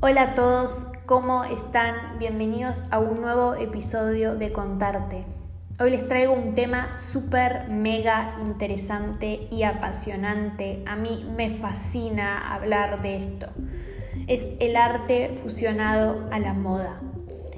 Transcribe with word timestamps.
Hola 0.00 0.22
a 0.22 0.34
todos, 0.34 0.86
¿cómo 1.06 1.42
están? 1.42 2.20
Bienvenidos 2.20 2.84
a 2.92 3.00
un 3.00 3.20
nuevo 3.20 3.56
episodio 3.56 4.36
de 4.36 4.52
Contarte. 4.52 5.24
Hoy 5.80 5.90
les 5.90 6.06
traigo 6.06 6.34
un 6.34 6.54
tema 6.54 6.92
súper, 6.92 7.68
mega 7.68 8.36
interesante 8.40 9.48
y 9.50 9.64
apasionante. 9.64 10.84
A 10.86 10.94
mí 10.94 11.28
me 11.36 11.50
fascina 11.50 12.54
hablar 12.54 13.02
de 13.02 13.16
esto. 13.16 13.48
Es 14.28 14.46
el 14.60 14.76
arte 14.76 15.32
fusionado 15.34 16.28
a 16.30 16.38
la 16.38 16.52
moda. 16.54 17.00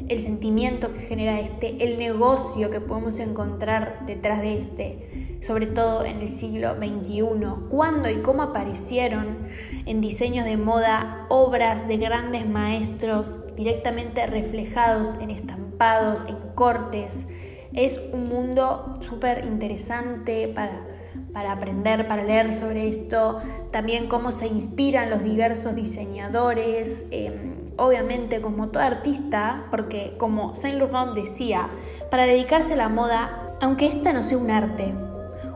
El 0.09 0.19
sentimiento 0.19 0.93
que 0.93 1.01
genera 1.01 1.41
este, 1.41 1.85
el 1.85 1.99
negocio 1.99 2.71
que 2.71 2.81
podemos 2.81 3.19
encontrar 3.19 4.07
detrás 4.07 4.41
de 4.41 4.57
este, 4.57 5.37
sobre 5.43 5.67
todo 5.67 6.07
en 6.07 6.23
el 6.23 6.31
siglo 6.31 6.75
XXI. 6.77 7.67
¿Cuándo 7.69 8.09
y 8.09 8.23
cómo 8.23 8.41
aparecieron? 8.41 9.47
En 9.91 10.01
diseños 10.01 10.45
de 10.45 10.57
moda 10.57 11.27
obras 11.29 11.89
de 11.89 11.97
grandes 11.97 12.49
maestros 12.49 13.41
directamente 13.57 14.25
reflejados 14.25 15.17
en 15.21 15.31
estampados, 15.31 16.27
en 16.29 16.37
cortes. 16.55 17.27
Es 17.73 18.01
un 18.13 18.29
mundo 18.29 18.95
súper 19.01 19.45
interesante 19.45 20.47
para, 20.47 20.87
para 21.33 21.51
aprender, 21.51 22.07
para 22.07 22.23
leer 22.23 22.53
sobre 22.53 22.89
esto, 22.89 23.41
también 23.73 24.07
cómo 24.07 24.31
se 24.31 24.47
inspiran 24.47 25.11
los 25.11 25.25
diversos 25.25 25.75
diseñadores, 25.75 27.05
em, 27.11 27.73
obviamente 27.77 28.41
como 28.41 28.69
todo 28.69 28.85
artista, 28.85 29.67
porque 29.73 30.15
como 30.19 30.55
Saint 30.55 30.79
Laurent 30.79 31.17
decía, 31.17 31.69
para 32.13 32.27
dedicarse 32.27 32.75
a 32.75 32.77
la 32.77 32.89
moda, 32.89 33.57
aunque 33.61 33.87
esta 33.87 34.13
no 34.13 34.23
sea 34.23 34.39
un 34.39 34.53
arte, 34.53 34.95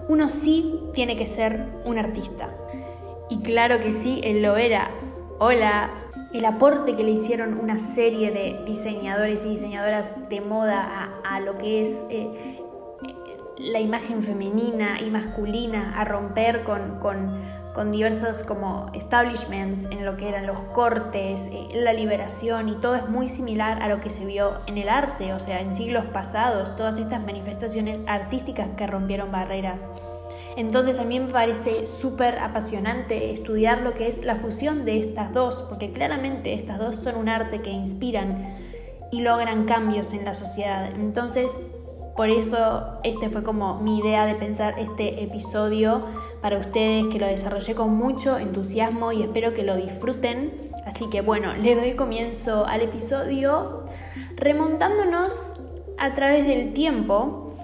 uno 0.09 0.29
sí 0.29 0.81
tiene 0.93 1.17
que 1.17 1.27
ser 1.27 1.69
un 1.85 1.99
artista. 1.99 2.51
Y 3.35 3.39
claro 3.39 3.81
que 3.81 3.91
sí, 3.91 4.21
él 4.23 4.43
lo 4.43 4.57
era. 4.57 4.93
Hola. 5.41 5.91
El 6.33 6.45
aporte 6.45 6.95
que 6.95 7.03
le 7.03 7.11
hicieron 7.11 7.59
una 7.59 7.79
serie 7.79 8.31
de 8.31 8.63
diseñadores 8.65 9.45
y 9.45 9.51
diseñadoras 9.51 10.29
de 10.29 10.41
moda 10.41 11.11
a, 11.25 11.41
lo 11.41 11.59
que 11.59 11.83
es 11.83 12.05
eh, 12.11 12.61
la 13.57 13.81
imagen 13.81 14.23
femenina 14.23 15.01
y 15.01 15.11
masculina, 15.11 15.95
a 15.97 16.05
romper 16.05 16.65
con, 16.65 16.99
con, 17.01 17.93
diversos 17.93 18.43
como 18.43 18.91
establishments 18.95 19.87
en 19.87 20.05
lo 20.05 20.17
que 20.17 20.29
eran 20.29 20.47
los 20.47 20.59
cortes, 20.73 21.49
eh, 21.53 21.69
la 21.75 21.93
liberación 21.93 22.69
y 22.69 22.75
todo 22.77 22.97
es 22.97 23.09
muy 23.09 23.29
similar 23.29 23.83
a 23.83 23.89
lo 23.89 24.01
que 24.01 24.11
se 24.11 24.25
vio 24.25 24.59
en 24.67 24.79
el 24.79 24.89
arte, 24.89 25.33
o 25.33 25.39
sea, 25.39 25.61
en 25.61 25.75
siglos 25.75 26.05
pasados, 26.07 26.75
todas 26.77 26.99
estas 26.99 27.25
manifestaciones 27.25 27.99
artísticas 28.07 28.69
que 28.77 28.87
rompieron 28.87 29.31
barreras. 29.31 29.89
Entonces 30.57 30.99
a 30.99 31.05
mí 31.05 31.19
me 31.19 31.33
parece 31.33 31.87
súper 31.87 32.39
apasionante 32.39 33.33
estudiar 33.33 33.81
lo 33.81 33.95
que 33.95 34.07
es 34.07 34.25
la 34.25 34.37
fusión 34.37 34.85
de 34.85 34.99
estas 34.99 35.33
dos, 35.33 35.65
porque 35.69 35.91
claramente 35.91 36.55
estas 36.55 36.79
dos 36.79 36.97
son 36.97 37.17
un 37.17 37.29
arte 37.29 37.61
que 37.61 37.71
inspiran 37.71 38.57
y 39.11 39.21
logran 39.21 39.65
cambios 39.65 40.13
en 40.13 40.25
la 40.25 40.35
sociedad. 40.35 40.91
Entonces, 40.95 41.59
por 42.17 42.31
eso 42.31 43.01
este 43.03 43.29
fue 43.29 43.43
como 43.43 43.81
mi 43.81 43.99
idea 43.99 44.27
de 44.27 44.37
pensar 44.37 44.79
este 44.79 45.25
episodio 45.25 46.05
para 46.41 46.59
ustedes, 46.59 47.09
que 47.09 47.19
lo 47.19 47.27
desarrollé 47.27 47.75
con 47.75 47.95
mucho 47.95 48.39
entusiasmo 48.39 49.11
y 49.11 49.23
espero 49.23 49.53
que 49.53 49.65
lo 49.65 49.77
disfruten. 49.77 50.53
Así 50.87 51.09
que 51.11 51.23
bueno, 51.23 51.55
le 51.55 51.75
doy 51.75 51.95
comienzo 51.95 52.67
al 52.67 52.83
episodio 52.83 53.83
remontándonos 54.37 55.53
a 55.99 56.15
través 56.15 56.47
del 56.47 56.73
tiempo. 56.73 57.55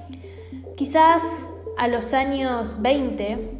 Quizás 0.77 1.49
a 1.77 1.89
los 1.89 2.13
años 2.15 2.77
20... 2.81 3.59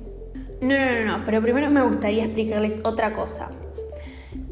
No, 0.63 0.77
no, 0.77 1.05
no, 1.05 1.19
no, 1.19 1.25
pero 1.25 1.41
primero 1.41 1.71
me 1.71 1.83
gustaría 1.83 2.25
explicarles 2.25 2.81
otra 2.85 3.15
cosa. 3.15 3.49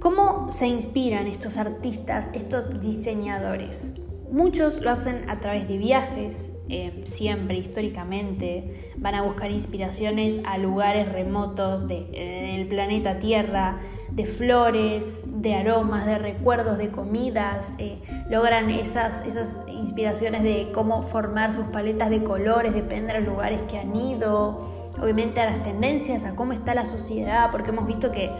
¿Cómo 0.00 0.50
se 0.50 0.66
inspiran 0.66 1.26
estos 1.26 1.56
artistas, 1.56 2.30
estos 2.32 2.80
diseñadores? 2.80 3.94
Muchos 4.30 4.80
lo 4.80 4.90
hacen 4.90 5.28
a 5.28 5.40
través 5.40 5.66
de 5.68 5.76
viajes, 5.76 6.50
eh, 6.68 7.00
siempre 7.04 7.56
históricamente. 7.56 8.92
Van 8.96 9.14
a 9.14 9.22
buscar 9.22 9.50
inspiraciones 9.50 10.40
a 10.44 10.58
lugares 10.58 11.10
remotos 11.10 11.88
del 11.88 12.66
planeta 12.68 13.18
Tierra, 13.18 13.80
de 14.10 14.26
flores, 14.26 15.22
de 15.26 15.54
aromas, 15.54 16.06
de 16.06 16.18
recuerdos, 16.18 16.78
de 16.78 16.90
comidas. 16.90 17.74
Eh, 17.78 17.98
logran 18.28 18.70
esas, 18.70 19.22
esas 19.26 19.60
inspiraciones 19.78 20.42
de 20.42 20.70
cómo 20.72 21.02
formar 21.02 21.52
sus 21.52 21.66
paletas 21.66 22.10
de 22.10 22.22
colores, 22.22 22.74
depende 22.74 23.12
de 23.12 23.20
los 23.20 23.28
lugares 23.28 23.62
que 23.62 23.78
han 23.78 23.94
ido, 23.94 24.90
obviamente 25.00 25.40
a 25.40 25.46
las 25.46 25.62
tendencias, 25.62 26.24
a 26.24 26.34
cómo 26.34 26.52
está 26.52 26.74
la 26.74 26.84
sociedad, 26.84 27.50
porque 27.50 27.70
hemos 27.70 27.86
visto 27.86 28.10
que 28.10 28.30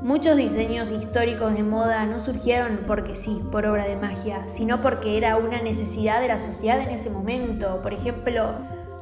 muchos 0.00 0.36
diseños 0.36 0.90
históricos 0.90 1.54
de 1.54 1.62
moda 1.62 2.04
no 2.06 2.18
surgieron 2.18 2.80
porque 2.86 3.14
sí, 3.14 3.42
por 3.50 3.66
obra 3.66 3.86
de 3.86 3.96
magia, 3.96 4.48
sino 4.48 4.80
porque 4.80 5.16
era 5.16 5.36
una 5.36 5.62
necesidad 5.62 6.20
de 6.20 6.28
la 6.28 6.38
sociedad 6.38 6.80
en 6.80 6.90
ese 6.90 7.08
momento. 7.10 7.80
Por 7.82 7.94
ejemplo, 7.94 8.56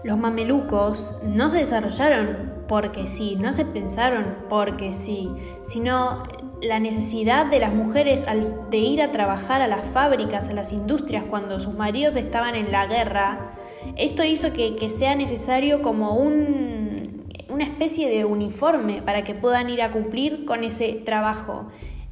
los 0.05 0.19
mamelucos 0.19 1.17
no 1.23 1.49
se 1.49 1.59
desarrollaron 1.59 2.61
porque 2.69 3.07
sí, 3.07 3.37
no 3.37 3.53
se 3.53 3.65
pensaron 3.65 4.37
porque 4.49 4.93
sí, 4.93 5.31
sino 5.63 6.23
la 6.63 6.79
necesidad 6.79 7.47
de 7.47 7.59
las 7.59 7.73
mujeres 7.73 8.27
de 8.71 8.77
ir 8.77 9.03
a 9.03 9.11
trabajar 9.11 9.63
a 9.63 9.67
las 9.67 9.87
fábricas, 9.87 10.49
a 10.49 10.53
las 10.53 10.73
industrias 10.73 11.25
cuando 11.25 11.61
sus 11.61 11.75
maridos 11.75 12.17
estaban 12.17 12.55
en 12.55 12.71
la 12.71 12.87
guerra, 12.87 13.57
esto 13.97 14.25
hizo 14.25 14.53
que, 14.53 14.89
sea 14.89 15.15
necesario 15.15 15.83
como 15.83 16.15
un, 16.17 17.25
una 17.49 17.65
especie 17.65 18.11
de 18.11 18.25
uniforme 18.25 19.03
para 19.03 19.25
que 19.25 19.35
puedan 19.35 19.71
ir 19.71 19.83
a 19.83 19.91
cumplir 19.91 20.45
con 20.45 20.65
ese 20.65 20.93
trabajo. 21.05 21.69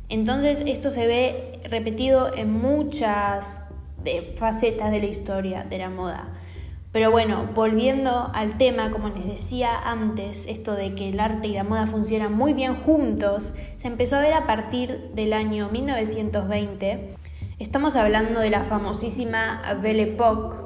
Entonces 0.08 0.62
esto 0.66 0.90
se 0.90 1.06
ve 1.06 1.60
repetido 1.64 2.34
en 2.34 2.50
muchas 2.52 3.60
facetas 4.36 4.90
de 4.90 5.00
la 5.00 5.06
historia 5.06 5.64
de 5.64 5.78
la 5.78 5.90
moda. 5.90 6.32
Pero 6.98 7.12
bueno, 7.12 7.48
volviendo 7.54 8.28
al 8.34 8.58
tema, 8.58 8.90
como 8.90 9.10
les 9.10 9.24
decía 9.24 9.78
antes, 9.78 10.46
esto 10.48 10.74
de 10.74 10.96
que 10.96 11.10
el 11.10 11.20
arte 11.20 11.46
y 11.46 11.52
la 11.52 11.62
moda 11.62 11.86
funcionan 11.86 12.32
muy 12.32 12.54
bien 12.54 12.74
juntos, 12.74 13.54
se 13.76 13.86
empezó 13.86 14.16
a 14.16 14.20
ver 14.20 14.32
a 14.32 14.48
partir 14.48 15.12
del 15.14 15.32
año 15.32 15.68
1920. 15.70 17.14
Estamos 17.60 17.94
hablando 17.94 18.40
de 18.40 18.50
la 18.50 18.64
famosísima 18.64 19.78
Belle 19.80 20.14
Époque 20.14 20.56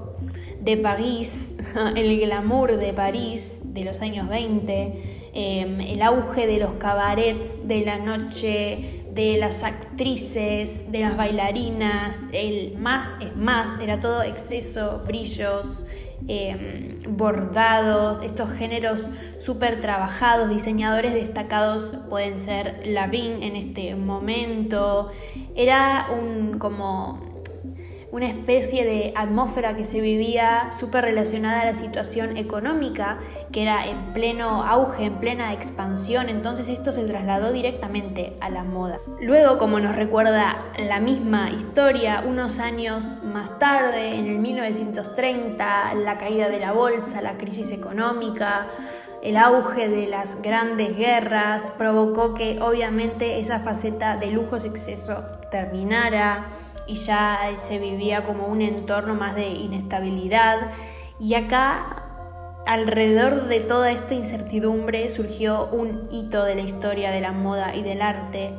de 0.59 0.79
París, 0.79 1.59
el 1.97 2.19
glamour 2.19 2.79
de 2.79 2.95
París 2.95 3.61
de 3.65 3.85
los 3.85 4.01
años 4.01 4.27
20, 4.27 5.31
em, 5.35 5.81
el 5.83 6.01
auge 6.01 6.47
de 6.47 6.57
los 6.57 6.73
cabarets 6.79 7.69
de 7.69 7.85
la 7.85 7.99
noche, 7.99 9.03
de 9.13 9.37
las 9.37 9.63
actrices, 9.65 10.91
de 10.91 11.01
las 11.01 11.15
bailarinas, 11.15 12.21
el 12.33 12.79
más 12.79 13.17
es 13.21 13.37
más, 13.37 13.79
era 13.83 14.01
todo 14.01 14.23
exceso, 14.23 15.03
brillos, 15.07 15.85
Em, 16.29 16.99
bordados, 17.09 18.21
estos 18.23 18.51
géneros 18.53 19.09
súper 19.41 19.81
trabajados, 19.81 20.49
diseñadores 20.49 21.15
destacados 21.15 21.93
pueden 22.09 22.39
ser 22.39 22.83
Lavín 22.87 23.43
en 23.43 23.57
este 23.57 23.95
momento. 23.97 25.11
Era 25.57 26.09
un 26.13 26.59
como 26.59 27.32
una 28.13 28.27
especie 28.27 28.85
de 28.85 29.15
atmósfera 29.17 29.75
que 29.75 29.87
se 29.87 30.03
vivía 30.03 30.71
súper 30.71 31.07
relacionada 31.07 31.63
a 31.63 31.65
la 31.65 31.75
situación 31.75 32.37
económica, 32.37 33.19
que 33.51 33.63
era 33.63 33.87
en 33.87 34.13
pleno 34.13 34.65
auge, 34.65 35.07
en 35.07 35.15
plena 35.15 35.55
expansión, 35.55 36.29
entonces 36.29 36.69
esto 36.69 36.93
se 36.93 37.05
trasladó 37.05 37.53
directamente 37.53 38.37
a 38.41 38.51
la 38.51 38.65
moda. 38.65 39.01
Luego, 39.19 39.57
como 39.57 39.81
nos 39.81 39.97
recuerda 39.97 40.63
la 40.79 41.01
misma 41.01 41.51
historia, 41.53 42.23
unos 42.27 42.59
años 42.59 43.07
más 43.25 43.59
tarde, 43.59 44.15
en 44.17 44.27
el 44.27 44.39
1930, 44.39 45.95
la 45.95 46.19
caída 46.19 46.51
de 46.51 46.61
la 46.61 46.73
bolsa, 46.73 47.23
la 47.23 47.39
crisis 47.39 47.71
económica, 47.71 48.67
el 49.23 49.39
auge 49.39 49.89
de 49.89 50.07
las 50.07 50.43
grandes 50.43 50.99
guerras 50.99 51.73
provocó 51.79 52.35
que 52.35 52.61
obviamente 52.61 53.39
esa 53.39 53.61
faceta 53.61 54.17
de 54.17 54.33
lujos 54.33 54.67
exceso 54.67 55.23
terminara 55.51 56.47
y 56.87 56.95
ya 56.95 57.41
se 57.57 57.79
vivía 57.79 58.25
como 58.25 58.47
un 58.47 58.61
entorno 58.61 59.15
más 59.15 59.35
de 59.35 59.49
inestabilidad. 59.49 60.73
Y 61.21 61.35
acá, 61.35 62.63
alrededor 62.67 63.49
de 63.49 63.61
toda 63.61 63.91
esta 63.91 64.15
incertidumbre, 64.15 65.09
surgió 65.09 65.69
un 65.73 66.09
hito 66.11 66.45
de 66.45 66.55
la 66.55 66.63
historia 66.63 67.11
de 67.11 67.21
la 67.21 67.33
moda 67.33 67.75
y 67.75 67.83
del 67.83 68.03
arte, 68.03 68.53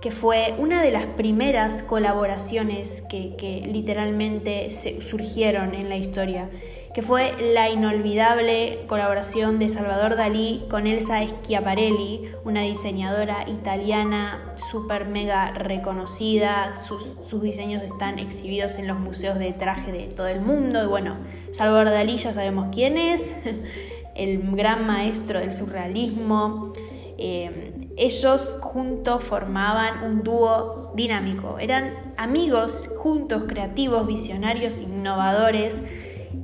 que 0.00 0.10
fue 0.10 0.54
una 0.58 0.82
de 0.82 0.90
las 0.90 1.04
primeras 1.06 1.82
colaboraciones 1.82 3.02
que, 3.02 3.62
literalmente 3.70 4.68
surgieron 4.70 5.74
en 5.74 5.88
la 5.88 5.96
historia 5.96 6.48
que 6.94 7.02
fue 7.02 7.34
la 7.54 7.70
inolvidable 7.70 8.80
colaboración 8.88 9.60
de 9.60 9.68
Salvador 9.68 10.16
Dalí 10.16 10.64
con 10.68 10.88
Elsa 10.88 11.20
Schiaparelli, 11.24 12.32
una 12.44 12.62
diseñadora 12.62 13.48
italiana 13.48 14.54
súper 14.56 15.06
mega 15.06 15.52
reconocida. 15.52 16.74
Sus, 16.76 17.40
diseños 17.40 17.82
están 17.82 18.18
exhibidos 18.18 18.76
en 18.76 18.88
los 18.88 18.98
museos 18.98 19.38
de 19.38 19.52
traje 19.52 19.92
de 19.92 20.06
todo 20.08 20.26
el 20.26 20.40
mundo. 20.40 20.82
Y 20.82 20.86
bueno, 20.86 21.16
Salvador 21.52 21.90
Dalí 21.90 22.16
ya 22.16 22.32
sabemos 22.32 22.68
quién 22.74 22.96
es, 22.96 23.36
el 24.16 24.56
gran 24.56 24.84
maestro 24.84 25.38
del 25.38 25.54
surrealismo. 25.54 26.72
eh, 27.18 27.72
ellos 27.96 28.56
juntos 28.62 29.22
formaban 29.22 30.02
un 30.02 30.22
dúo 30.22 30.90
dinámico. 30.96 31.58
Eran 31.58 32.14
amigos 32.16 32.88
juntos, 32.96 33.44
creativos, 33.46 34.06
visionarios, 34.06 34.80
innovadores. 34.80 35.84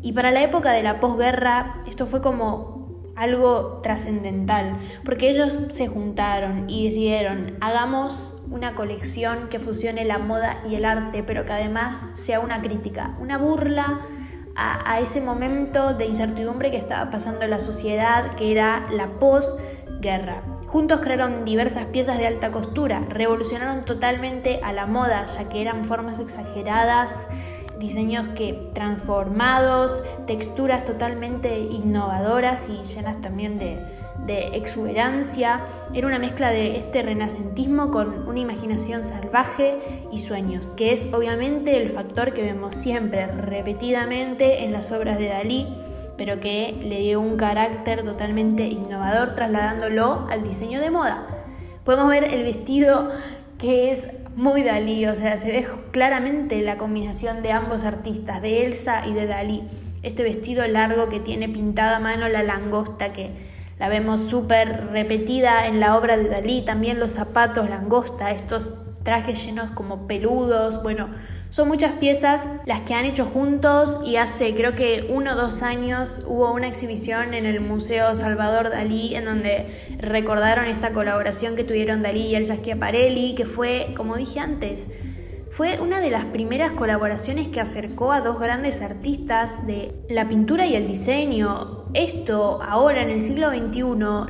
Y 0.03 0.13
para 0.13 0.31
la 0.31 0.43
época 0.43 0.73
de 0.73 0.83
la 0.83 1.01
posguerra 1.01 1.83
esto 1.87 2.07
fue 2.07 2.21
como 2.21 3.13
algo 3.17 3.81
trascendental, 3.83 4.79
porque 5.05 5.31
ellos 5.31 5.63
se 5.69 5.89
juntaron 5.89 6.69
y 6.69 6.85
decidieron, 6.85 7.57
hagamos 7.61 8.35
una 8.51 8.75
colección 8.75 9.49
que 9.49 9.59
fusione 9.59 10.05
la 10.05 10.19
moda 10.19 10.59
y 10.69 10.75
el 10.75 10.85
arte, 10.85 11.23
pero 11.23 11.45
que 11.45 11.53
además 11.53 12.07
sea 12.15 12.41
una 12.41 12.61
crítica, 12.61 13.17
una 13.19 13.39
burla 13.39 13.99
a, 14.55 15.01
ese 15.01 15.21
momento 15.21 15.93
de 15.93 16.07
incertidumbre 16.07 16.71
que 16.71 16.79
estaba 16.79 17.11
pasando 17.11 17.43
en 17.43 17.51
la 17.51 17.61
sociedad, 17.61 18.37
que 18.37 18.53
era 18.53 18.87
la 18.91 19.19
posguerra. 19.19 20.43
Juntos 20.67 21.01
crearon 21.01 21.45
diversas 21.45 21.87
piezas 21.87 22.19
de 22.19 22.27
alta 22.27 22.51
costura, 22.51 23.05
revolucionaron 23.09 23.85
totalmente 23.85 24.61
a 24.63 24.73
la 24.73 24.87
moda, 24.87 25.27
ya 25.27 25.49
que 25.49 25.61
eran 25.61 25.85
formas 25.85 26.19
exageradas, 26.19 27.29
diseños 27.79 28.29
que 28.29 28.71
transformados, 28.73 30.03
texturas 30.27 30.85
totalmente 30.85 31.59
innovadoras 31.59 32.69
y 32.69 32.83
llenas 32.83 33.21
también 33.21 33.59
de, 33.59 33.79
de 34.27 34.49
exuberancia. 34.57 35.63
Era 35.95 36.07
una 36.07 36.19
mezcla 36.19 36.51
de 36.51 36.77
este 36.77 37.03
renacentismo 37.03 37.91
con 37.91 38.29
una 38.29 38.39
imaginación 38.39 39.05
salvaje 39.05 39.79
y 40.11 40.19
sueños, 40.19 40.71
que 40.71 40.93
es 40.93 41.13
obviamente 41.13 41.77
el 41.77 41.89
factor 41.89 42.33
que 42.33 42.43
vemos 42.43 42.75
siempre 42.75 43.27
repetidamente 43.27 44.65
en 44.65 44.73
las 44.73 44.93
obras 44.93 45.19
de 45.19 45.29
Dalí, 45.29 45.67
pero 46.17 46.41
que 46.41 46.75
le 46.83 47.01
dio 47.01 47.21
un 47.21 47.37
carácter 47.37 48.05
totalmente 48.05 48.67
innovador 48.67 49.35
trasladándolo 49.35 50.27
al 50.31 50.43
diseño 50.43 50.81
de 50.81 50.91
moda. 50.91 51.27
Podemos 51.85 52.09
ver 52.09 52.25
el 52.25 52.43
vestido 52.43 53.11
que 53.59 53.91
es 53.91 54.09
muy 54.37 54.63
Dalí, 54.63 55.07
o 55.07 55.15
sea, 55.15 55.39
se 55.39 55.51
ve 55.51 55.67
claramente 55.93 56.61
la 56.61 56.77
combinación 56.77 57.43
de 57.43 57.53
ambos 57.53 57.85
artistas, 57.85 58.43
de 58.43 58.67
Elsa 58.67 59.07
y 59.07 59.15
de 59.15 59.27
Dalí. 59.27 59.65
Este 60.03 60.23
vestido 60.23 60.67
largo 60.69 61.09
que 61.09 61.21
tiene 61.21 61.49
pintada 61.49 61.97
a 61.97 62.01
mano 62.01 62.29
la 62.29 62.43
langosta 62.43 63.15
que 63.15 63.31
la 63.79 63.89
vemos 63.89 64.21
súper 64.21 64.89
repetida 64.89 65.67
en 65.67 65.81
la 65.81 65.97
obra 65.97 66.19
de 66.19 66.29
Dalí, 66.29 66.63
también 66.67 67.01
los 67.01 67.13
zapatos 67.13 67.69
langosta, 67.71 68.31
estos 68.31 68.73
trajes 69.03 69.45
llenos 69.45 69.71
como 69.71 70.07
peludos, 70.07 70.83
bueno, 70.83 71.09
son 71.51 71.69
muchas 71.69 71.93
piezas 71.95 72.47
las 72.67 72.83
que 72.83 72.95
han 72.95 73.05
hecho 73.05 73.25
juntos 73.25 74.01
y 74.05 74.17
hace 74.17 74.55
creo 74.55 74.75
que 74.75 75.07
uno 75.09 75.33
o 75.33 75.37
dos 75.37 75.63
años 75.63 76.21
hubo 76.27 76.53
una 76.53 76.69
exhibición 76.69 77.35
en 77.35 77.47
el 77.47 77.61
Museo 77.61 78.15
Salvador 78.15 78.71
Dalí 78.71 79.15
en 79.15 79.25
donde 79.25 79.97
recordaron 79.99 80.67
esta 80.67 80.93
colaboración 80.93 81.57
que 81.57 81.65
tuvieron 81.65 82.03
Dalí 82.03 82.27
y 82.27 82.35
Elsa 82.35 82.57
Schiaparelli, 82.57 83.35
que 83.35 83.47
fue, 83.47 83.95
como 83.97 84.17
dije 84.17 84.41
antes, 84.41 84.87
fue 85.57 85.81
una 85.81 86.01
de 86.01 86.11
las 86.11 86.27
primeras 86.27 86.73
colaboraciones 86.73 87.49
que 87.49 87.61
acercó 87.61 88.13
a 88.13 88.21
dos 88.21 88.39
grandes 88.39 88.83
artistas 88.83 89.67
de 89.67 89.95
la 90.11 90.29
pintura 90.29 90.67
y 90.67 90.75
el 90.75 90.87
diseño. 90.87 91.87
Esto 91.95 92.61
ahora 92.63 93.03
en 93.03 93.09
el 93.09 93.23
siglo 93.23 93.49
XXI 93.49 93.81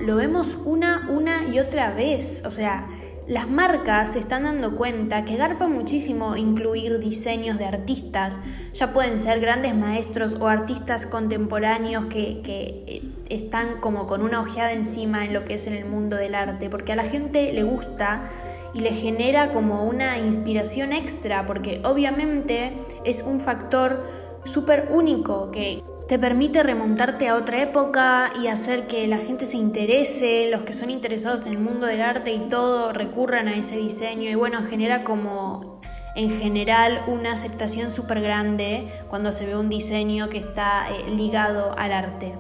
lo 0.05 0.17
vemos 0.17 0.57
una, 0.65 1.09
una 1.11 1.49
y 1.53 1.59
otra 1.59 1.91
vez. 1.91 2.45
O 2.47 2.51
sea, 2.53 2.87
las 3.29 3.51
marcas 3.51 4.13
se 4.13 4.21
están 4.21 4.45
dando 4.45 4.77
cuenta 4.77 5.25
que 5.25 5.37
garpa 5.37 5.67
muchísimo 5.67 6.37
incluir 6.37 7.01
diseños 7.01 7.59
de 7.59 7.67
artistas, 7.67 8.39
ya 8.73 8.93
pueden 8.93 9.19
ser 9.19 9.41
grandes 9.41 9.75
maestros 9.75 10.37
o 10.39 10.47
artistas 10.47 11.07
contemporáneos 11.07 12.07
que, 12.07 12.41
que, 12.43 12.85
eh, 12.87 13.03
están 13.29 13.81
como 13.81 14.07
con 14.07 14.23
una 14.23 14.41
ojeada 14.41 14.73
encima 14.73 15.25
en 15.25 15.33
lo 15.33 15.45
que 15.45 15.55
es 15.55 15.67
en 15.67 15.73
el 15.73 15.85
mundo 15.85 16.17
del 16.17 16.37
arte, 16.37 16.71
porque 16.71 16.93
a 16.93 16.97
la 16.97 17.05
gente 17.05 17.53
le 17.53 17.65
gusta 17.65 18.31
y 18.73 18.81
le 18.81 18.93
genera 18.93 19.51
como 19.51 19.85
una 19.85 20.19
inspiración 20.19 20.93
extra, 20.93 21.47
porque 21.47 21.81
obviamente 21.85 22.75
es 23.05 23.23
un 23.23 23.41
factor 23.41 24.05
súper 24.45 24.89
único 24.93 25.51
que 25.51 25.83
te 26.09 26.19
permite 26.19 26.63
remontarte 26.63 27.29
a 27.29 27.35
otra 27.35 27.63
época 27.63 28.33
y 28.41 28.47
hacer 28.47 28.87
que 28.87 29.07
la 29.07 29.19
gente 29.19 29.47
se 29.47 29.57
interese, 29.57 30.49
los 30.51 30.63
que 30.63 30.73
son 30.73 30.91
interesados 30.91 31.43
en 31.43 31.49
el 31.49 31.59
mundo 31.59 31.87
del 31.87 32.03
arte 32.03 32.33
y 32.33 32.49
todo 32.49 32.93
recurran 32.93 33.49
a 33.49 33.57
ese 33.57 33.77
diseño 33.77 34.31
y 34.31 34.35
bueno, 34.35 34.63
genera 34.65 35.05
como 35.05 35.81
en 36.15 36.39
general 36.39 37.03
una 37.09 37.33
aceptación 37.33 37.91
súper 37.91 38.21
grande 38.21 38.89
cuando 39.09 39.33
se 39.33 39.47
ve 39.47 39.57
un 39.57 39.69
diseño 39.69 40.29
que 40.29 40.39
está 40.39 40.89
eh, 40.91 41.11
ligado 41.11 41.77
al 41.77 41.93
arte. 41.93 42.33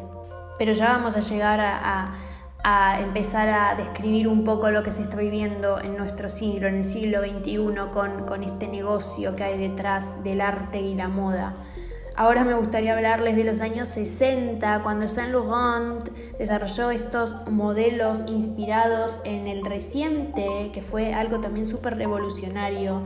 Pero 0.58 0.72
ya 0.72 0.86
vamos 0.88 1.16
a 1.16 1.20
llegar 1.20 1.60
a 1.60 2.14
a 2.68 3.00
empezar 3.00 3.48
a 3.48 3.76
describir 3.76 4.26
un 4.26 4.42
poco 4.42 4.72
lo 4.72 4.82
que 4.82 4.90
se 4.90 5.02
está 5.02 5.16
viviendo 5.16 5.78
en 5.80 5.96
nuestro 5.96 6.28
siglo, 6.28 6.66
en 6.66 6.78
el 6.78 6.84
siglo 6.84 7.20
XXI, 7.20 7.92
con, 7.92 8.42
este 8.42 8.66
negocio 8.66 9.36
que 9.36 9.44
hay 9.44 9.56
detrás 9.56 10.20
del 10.24 10.40
arte 10.40 10.80
y 10.80 10.96
la 10.96 11.06
moda. 11.06 11.54
Ahora 12.18 12.44
me 12.44 12.54
gustaría 12.54 12.94
hablarles 12.94 13.36
de 13.36 13.44
los 13.44 13.60
años 13.60 13.88
60, 13.88 14.82
cuando 14.82 15.06
Saint 15.06 15.32
Laurent 15.32 16.08
desarrolló 16.38 16.90
estos 16.90 17.36
modelos 17.46 18.24
inspirados 18.26 19.20
en 19.24 19.46
el 19.46 19.62
reciente, 19.62 20.70
que 20.72 20.80
fue 20.80 21.12
algo 21.12 21.40
también 21.40 21.66
súper 21.66 21.98
revolucionario, 21.98 23.04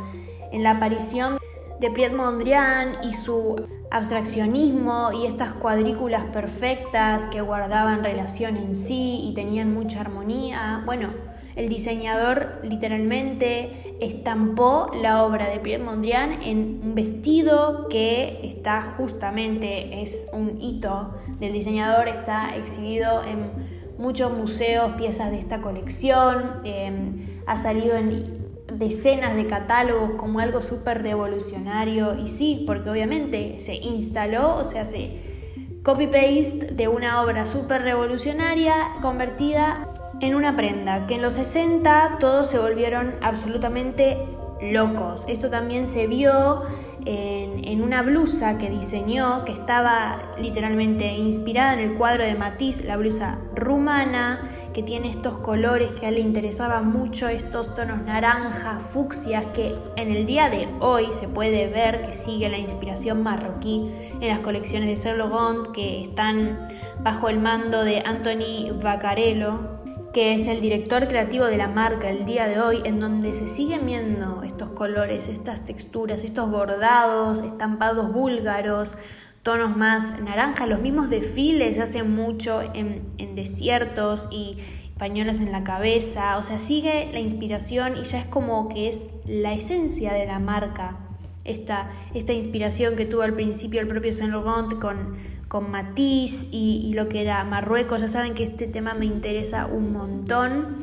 en 0.53 0.63
la 0.63 0.73
aparición 0.73 1.39
de 1.81 1.91
Piet 1.91 2.13
Mondrian 2.13 2.99
y 3.03 3.15
su 3.15 3.57
abstraccionismo 3.91 5.11
y 5.13 5.27
estas 5.27 5.55
cuadrículas 5.55 6.27
perfectas 6.27 7.27
que 7.27 7.41
guardaban 7.41 8.05
relación 8.05 8.57
en 8.57 8.77
sí 8.77 9.23
y 9.25 9.35
tenían 9.35 9.75
mucha 9.75 10.03
armonía. 10.03 10.85
Bueno, 10.87 11.09
el 11.61 11.69
diseñador 11.69 12.59
literalmente 12.63 13.95
estampó 14.01 14.91
la 14.99 15.25
obra 15.25 15.51
de 15.51 15.61
Pierre 15.61 15.85
Mondrian 15.85 16.43
en 16.43 16.81
un 16.83 16.95
vestido 16.95 17.87
que 17.89 18.41
está 18.45 18.95
justamente, 18.97 20.01
es 20.01 20.27
un 20.33 20.59
hito 20.59 21.15
del 21.39 21.53
diseñador, 21.53 22.09
está 22.09 22.57
exhibido 22.57 23.23
en 23.25 23.51
muchos 23.99 24.33
museos, 24.33 24.93
piezas 24.93 25.31
de 25.31 25.39
esta 25.39 25.61
colección, 25.61 26.63
eh, 26.65 27.43
ha 27.47 27.57
salido 27.57 27.95
en 27.95 28.41
decenas 28.73 29.37
de 29.37 29.47
catálogos 29.47 30.13
como 30.17 30.41
algo 30.41 30.63
súper 30.63 31.03
revolucionario. 31.03 32.19
Y 32.19 32.29
sí, 32.29 32.65
porque 32.67 32.89
obviamente 32.89 33.59
se 33.59 33.75
instaló, 33.75 34.57
o 34.57 34.65
sea, 34.65 34.87
se 34.87 35.29
copy-paste 35.83 36.73
de 36.73 36.89
una 36.89 37.21
obra 37.23 37.45
súper 37.45 37.83
revolucionaria 37.83 38.97
convertida 39.03 39.90
en 40.21 40.35
una 40.35 40.57
prenda, 40.57 41.07
que 41.07 41.15
en 41.15 41.23
los 41.23 41.35
60 41.35 42.19
todos 42.21 42.49
se 42.49 42.59
volvieron 42.59 43.15
absolutamente 43.23 44.19
locos. 44.61 45.25
Esto 45.29 45.49
también 45.49 45.87
se 45.87 46.07
vio 46.07 46.63
en, 47.07 47.83
una 47.83 48.03
blusa 48.03 48.59
que 48.59 48.69
diseñó, 48.69 49.45
que 49.45 49.53
estaba 49.53 50.35
literalmente 50.39 51.15
inspirada 51.15 51.73
en 51.75 51.81
el 51.81 51.95
cuadro 51.95 52.25
de 52.25 52.35
Matisse, 52.35 52.85
la 52.85 52.97
blusa 52.97 53.39
rumana, 53.55 54.51
que 54.75 54.83
tiene 54.83 55.09
estos 55.09 55.39
colores 55.39 55.93
que 55.93 56.07
a 56.07 56.09
él 56.11 56.17
le 56.17 56.21
interesaban 56.21 56.91
mucho, 56.91 57.29
estos 57.29 57.75
tonos 57.75 58.03
naranja, 58.03 58.81
fucsias, 58.81 59.47
que 59.55 59.75
en 59.97 60.11
el 60.11 60.27
día 60.27 60.51
de 60.51 60.69
hoy 60.81 61.07
se 61.11 61.27
puede 61.27 61.69
ver 61.69 62.07
que 62.07 62.13
sigue 62.13 62.49
la 62.49 62.59
inspiración 62.59 63.23
marroquí 63.23 63.91
en 64.21 64.29
las 64.29 64.41
colecciones 64.41 64.89
de 64.89 64.97
Saint 64.97 65.19
Laurent 65.19 65.73
que 65.73 66.03
están 66.03 66.69
bajo 67.03 67.29
el 67.31 67.41
mando 67.41 67.83
de 67.83 68.03
Anthony 68.05 68.79
Vaccarello, 68.83 69.81
que 70.13 70.33
es 70.33 70.49
el 70.49 70.61
director 70.61 71.07
creativo 71.07 71.45
de 71.45 71.57
la 71.57 71.69
marca 71.69 72.11
el 72.11 72.25
día 72.25 72.49
de 72.49 72.61
hoy, 72.61 72.81
en 72.85 72.99
donde 72.99 73.33
se 73.33 73.47
siguen 73.47 73.87
viendo 73.87 74.43
estos 74.43 74.71
colores, 74.71 75.29
estas 75.29 75.65
texturas, 75.65 76.25
estos 76.25 76.51
bordados, 76.51 77.41
estampados 77.43 78.13
búlgaros, 78.13 78.93
tonos 79.43 79.77
más 79.77 80.21
naranja, 80.21 80.67
los 80.67 80.81
mismos 80.81 81.11
desfiles 81.11 81.79
hacen 81.79 82.15
mucho 82.15 82.61
en, 82.75 83.05
en 83.19 83.35
desiertos 83.35 84.29
y 84.31 84.59
pañuelos 84.99 85.41
en 85.41 85.51
la 85.51 85.65
cabeza, 85.65 86.37
o 86.37 86.43
sea, 86.43 86.59
sigue 86.59 87.09
la 87.13 87.21
inspiración 87.21 87.97
y 87.97 88.03
ya 88.03 88.19
es 88.21 88.27
como 88.27 88.69
que 88.69 88.89
es 88.89 89.07
la 89.25 89.55
esencia 89.55 90.13
de 90.13 90.27
la 90.27 90.39
marca, 90.39 90.99
esta, 91.45 91.91
esta 92.13 92.33
inspiración 92.33 92.97
que 92.97 93.07
tuvo 93.07 93.23
al 93.23 93.33
principio 93.33 93.81
el 93.81 93.89
propio 93.89 94.13
Saint 94.13 94.33
Laurent 94.33 94.79
con 94.79 95.17
con 95.51 95.69
Matisse 95.69 96.47
y, 96.53 96.93
lo 96.95 97.09
que 97.09 97.23
era 97.23 97.43
Marruecos. 97.43 98.01
Ya 98.01 98.07
saben 98.07 98.35
que 98.35 98.45
este 98.45 98.69
tema 98.69 98.95
me 98.95 99.05
interesa 99.05 99.67
un 99.67 99.93
montón 99.93 100.77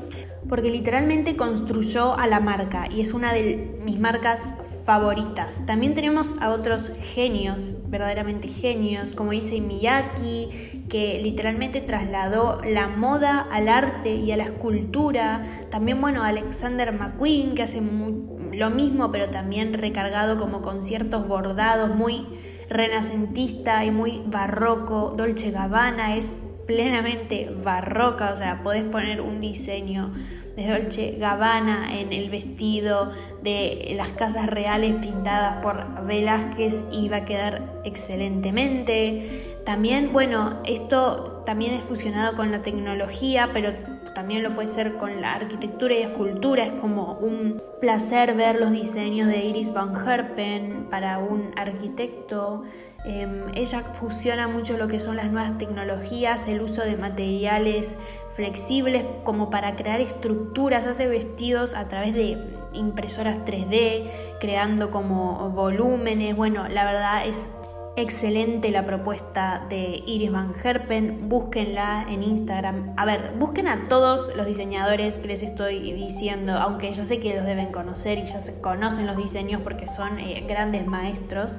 porque 0.50 0.70
literalmente 0.70 1.38
construyó 1.38 2.20
a 2.20 2.28
la 2.28 2.42
marca 2.42 2.88
y 2.92 3.00
es 3.00 3.14
una 3.14 3.32
de 3.32 3.80
mis 3.86 3.98
marcas 3.98 4.44
favoritas. 4.86 5.66
También 5.66 5.94
tenemos 5.94 6.36
a 6.42 6.50
otros 6.50 6.92
genios, 7.02 7.64
verdaderamente 7.88 8.50
genios, 8.50 9.14
como 9.14 9.32
dice 9.32 9.62
Miyaki, 9.62 10.84
que 10.90 11.20
literalmente 11.24 11.80
trasladó 11.80 12.62
la 12.62 12.90
moda 12.90 13.48
al 13.50 13.70
arte 13.70 14.16
y 14.16 14.34
a 14.34 14.38
la 14.38 14.44
escultura. 14.44 15.66
También, 15.72 16.02
bueno, 16.02 16.24
Alexander 16.24 16.92
McQueen, 16.92 17.56
que 17.56 17.64
hace 17.64 17.82
lo 17.82 18.70
mismo, 18.70 19.14
pero 19.14 19.30
también 19.30 19.74
recargado 19.74 20.38
como 20.38 20.62
con 20.62 20.84
ciertos 20.84 21.26
bordados 21.26 21.96
muy 21.96 22.26
renacentista 22.70 23.86
y 23.86 23.92
muy 23.92 24.24
barroco. 24.26 25.14
Dolce 25.18 25.52
Gabbana 25.52 26.16
es 26.16 26.36
plenamente 26.66 27.50
barroca, 27.64 28.32
o 28.34 28.36
sea, 28.36 28.62
podés 28.62 28.84
poner 28.84 29.22
un 29.22 29.40
diseño 29.40 30.12
de 30.56 30.68
Dolce 30.68 31.16
Gabbana 31.18 31.98
en 32.00 32.12
el 32.12 32.30
vestido 32.30 33.12
de 33.44 33.94
las 33.96 34.10
casas 34.10 34.48
reales 34.48 34.96
pintadas 34.96 35.64
por 35.64 36.06
Velázquez 36.06 36.84
y 36.92 37.10
va 37.10 37.18
a 37.18 37.26
quedar 37.26 37.82
excelentemente. 37.86 39.57
También, 39.68 40.14
bueno, 40.14 40.62
esto 40.64 41.44
también 41.46 41.74
es 41.74 41.84
fusionado 41.84 42.38
con 42.38 42.54
la 42.54 42.62
tecnología, 42.62 43.50
pero 43.52 43.74
también 44.16 44.42
lo 44.42 44.56
puede 44.56 44.70
ser 44.70 44.96
con 44.96 45.20
la 45.20 45.34
arquitectura 45.34 45.94
y 45.94 46.04
escultura. 46.04 46.64
Es 46.64 46.72
como 46.80 47.16
un 47.16 47.62
placer 47.82 48.34
ver 48.34 48.62
los 48.62 48.72
diseños 48.72 49.28
de 49.28 49.44
Iris 49.44 49.74
Van 49.74 49.94
Herpen 49.94 50.88
para 50.90 51.20
un 51.20 51.52
arquitecto. 51.58 52.64
Em, 53.04 53.44
ella 53.56 53.82
fusiona 53.82 54.48
mucho 54.48 54.78
lo 54.78 54.88
que 54.88 55.02
son 55.02 55.18
las 55.18 55.34
nuevas 55.34 55.58
tecnologías, 55.58 56.48
el 56.48 56.62
uso 56.62 56.84
de 56.84 56.96
materiales 56.96 57.98
flexibles 58.38 59.04
como 59.26 59.50
para 59.50 59.76
crear 59.76 60.00
estructuras, 60.00 60.88
hace 60.88 61.08
vestidos 61.08 61.76
a 61.76 61.90
través 61.90 62.14
de 62.14 62.38
impresoras 62.72 63.44
3D, 63.44 64.38
creando 64.40 64.92
como 64.92 65.50
volúmenes. 65.50 66.38
Bueno, 66.38 66.70
la 66.70 66.86
verdad 66.86 67.28
es 67.28 67.50
Excelente 68.00 68.70
la 68.70 68.86
propuesta 68.86 69.66
de 69.70 70.04
Iris 70.06 70.32
Van 70.32 70.54
Herpen, 70.64 71.30
búsquenla 71.30 72.06
en 72.08 72.22
Instagram. 72.22 72.94
A 72.96 73.06
ver, 73.06 73.34
busquen 73.40 73.68
a 73.68 73.88
todos 73.88 74.36
los 74.36 74.46
diseñadores 74.46 75.18
que 75.18 75.28
les 75.28 75.42
estoy 75.42 75.94
diciendo, 75.94 76.54
aunque 76.54 76.92
yo 76.92 77.04
sé 77.04 77.20
que 77.20 77.34
los 77.34 77.44
deben 77.44 77.72
conocer 77.72 78.20
y 78.20 78.24
ya 78.26 78.40
se 78.40 78.62
conocen 78.62 79.08
los 79.08 79.18
diseños 79.18 79.64
porque 79.64 79.88
son 79.88 80.20
eh, 80.20 80.46
grandes 80.48 80.86
maestros. 80.86 81.58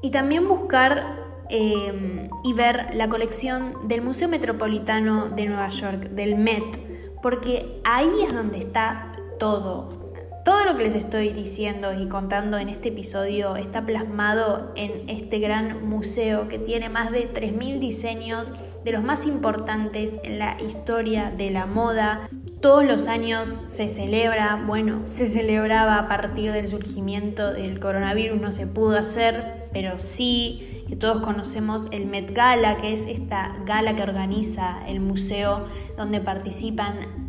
Y 0.00 0.10
también 0.10 0.48
buscar 0.48 1.18
eh, 1.50 2.30
y 2.42 2.52
ver 2.54 2.94
la 2.94 3.10
colección 3.10 3.86
del 3.86 4.00
Museo 4.00 4.26
Metropolitano 4.26 5.28
de 5.36 5.44
Nueva 5.44 5.68
York, 5.68 6.08
del 6.12 6.36
Met, 6.36 7.20
porque 7.20 7.82
ahí 7.84 8.22
es 8.26 8.32
donde 8.32 8.56
está 8.56 9.12
todo. 9.38 10.03
Todo 10.44 10.66
lo 10.66 10.76
que 10.76 10.82
les 10.82 10.94
estoy 10.94 11.30
diciendo 11.30 11.98
y 11.98 12.06
contando 12.06 12.58
en 12.58 12.68
este 12.68 12.90
episodio 12.90 13.56
está 13.56 13.86
plasmado 13.86 14.72
en 14.76 15.08
este 15.08 15.38
gran 15.38 15.88
museo 15.88 16.48
que 16.48 16.58
tiene 16.58 16.90
más 16.90 17.10
de 17.10 17.32
3.000 17.32 17.78
diseños 17.78 18.52
de 18.84 18.92
los 18.92 19.02
más 19.02 19.24
importantes 19.24 20.18
en 20.22 20.38
la 20.38 20.60
historia 20.60 21.32
de 21.34 21.50
la 21.50 21.64
moda. 21.64 22.28
Todos 22.60 22.84
los 22.84 23.08
años 23.08 23.62
se 23.64 23.88
celebra, 23.88 24.62
bueno, 24.66 25.00
se 25.06 25.28
celebraba 25.28 25.96
a 25.96 26.08
partir 26.08 26.52
del 26.52 26.68
surgimiento 26.68 27.50
del 27.54 27.80
coronavirus, 27.80 28.38
no 28.38 28.52
se 28.52 28.66
pudo 28.66 28.98
hacer, 28.98 29.70
pero 29.72 29.98
sí 29.98 30.84
que 30.86 30.94
todos 30.94 31.22
conocemos 31.22 31.86
el 31.90 32.04
Met 32.04 32.34
Gala, 32.34 32.76
que 32.76 32.92
es 32.92 33.06
esta 33.06 33.56
gala 33.64 33.96
que 33.96 34.02
organiza 34.02 34.86
el 34.86 35.00
museo 35.00 35.64
donde 35.96 36.20
participan 36.20 37.24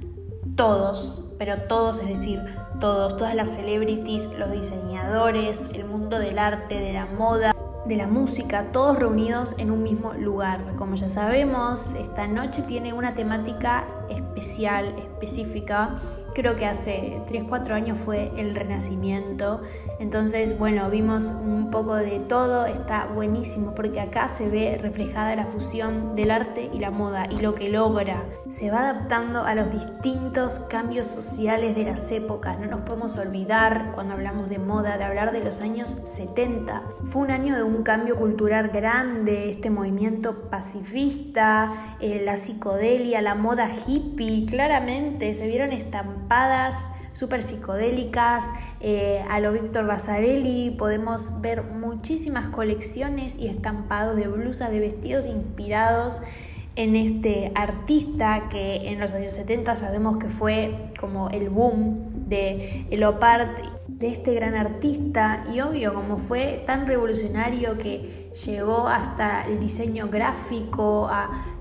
todos, 0.57 1.24
pero 1.38 1.62
todos, 1.63 2.00
es 2.00 2.10
decir, 2.10 2.41
todos, 2.79 3.17
todas 3.17 3.36
las 3.36 3.50
celebrities, 3.50 4.29
los 4.38 4.51
diseñadores, 4.51 5.70
el 5.74 5.86
mundo 5.86 6.20
del 6.20 6.39
arte, 6.39 6.79
de 6.79 6.94
la 6.94 7.05
moda, 7.05 7.55
de 7.86 7.96
la 7.96 8.08
música, 8.08 8.72
todos 8.72 8.98
reunidos 8.98 9.55
en 9.58 9.72
un 9.72 9.84
mismo 9.84 10.13
lugar. 10.13 10.62
Como 10.75 10.96
ya 10.96 11.10
sabemos, 11.10 11.94
esta 11.98 12.27
noche 12.27 12.63
tiene 12.63 12.94
una 12.94 13.13
temática 13.13 13.86
especial, 14.10 14.96
específica. 14.98 15.96
Creo 16.36 16.58
que 16.58 16.65
hace 16.65 17.22
3-4 17.30 17.72
años 17.72 17.98
fue 17.98 18.30
el 18.36 18.56
Renacimiento. 18.56 19.62
Entonces, 20.01 20.60
bueno, 20.60 20.89
vimos 20.89 21.32
un 21.32 21.72
poco 21.72 21.96
de 21.96 22.20
todo. 22.20 22.65
Está 22.65 23.06
buenísimo 23.06 23.74
porque 23.74 24.01
acá 24.01 24.27
se 24.27 24.50
ve 24.50 24.77
reflejada 24.77 25.34
la 25.38 25.46
fusión 25.46 26.13
del 26.13 26.32
arte 26.32 26.70
y 26.74 26.80
la 26.80 26.92
moda 26.92 27.27
y 27.32 27.38
lo 27.38 27.56
que 27.56 27.70
logra. 27.70 28.25
Se 28.50 28.70
va 28.70 28.82
adaptando 28.82 29.46
a 29.46 29.56
los 29.56 29.72
distintos 29.72 30.60
cambios 30.60 31.08
sociales 31.08 31.74
de 31.74 31.86
las 31.86 32.12
épocas. 32.12 32.60
No 32.60 32.65
nos 32.68 32.82
podemos 32.82 33.18
olvidar 33.18 33.94
cuando 33.94 34.15
hablamos 34.15 34.50
de 34.50 34.60
moda, 34.60 34.98
de 34.98 35.06
hablar 35.06 35.32
de 35.32 35.42
los 35.42 35.62
años 35.62 36.01
70. 36.04 36.84
Fue 37.06 37.22
un 37.22 37.32
año 37.32 37.56
de 37.56 37.63
un 37.63 37.82
cambio 37.84 38.18
cultural 38.18 38.72
grande, 38.74 39.50
este 39.50 39.70
movimiento 39.70 40.50
pacifista, 40.50 41.96
eh, 42.01 42.22
la 42.25 42.36
psicodelia, 42.36 43.22
la 43.22 43.36
moda 43.36 43.70
hippie, 43.88 44.46
claramente 44.48 45.34
se 45.34 45.48
vieron 45.48 45.72
estampadas 45.72 46.25
súper 47.13 47.41
psicodélicas, 47.41 48.50
eh, 48.82 49.24
a 49.29 49.39
lo 49.39 49.53
Víctor 49.53 49.88
Basarelli 49.88 50.72
podemos 50.72 51.41
ver 51.41 51.63
muchísimas 51.63 52.48
colecciones 52.48 53.36
y 53.38 53.48
estampados 53.48 54.15
de 54.17 54.27
blusas, 54.27 54.70
de 54.70 54.79
vestidos 54.79 55.25
inspirados 55.25 56.20
en 56.75 56.96
este 56.96 57.51
artista 57.55 58.50
que 58.50 58.89
en 58.89 59.00
los 59.00 59.13
años 59.13 59.34
70 59.34 59.75
sabemos 59.75 60.17
que 60.17 60.27
fue 60.27 60.91
como 61.00 61.29
el 61.29 61.50
boom 61.50 62.27
de 62.27 62.86
el 62.91 63.03
de 63.88 64.08
este 64.08 64.34
gran 64.34 64.55
artista. 64.55 65.46
Y 65.53 65.62
obvio 65.62 65.94
como 65.94 66.17
fue 66.17 66.63
tan 66.65 66.86
revolucionario 66.86 67.77
que 67.77 68.32
llegó 68.46 68.88
hasta 68.88 69.46
el 69.48 69.60
diseño 69.60 70.10
gráfico, 70.10 71.10